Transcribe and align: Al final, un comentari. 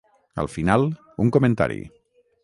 Al 0.43 0.47
final, 0.53 0.85
un 1.25 1.29
comentari. 1.35 1.77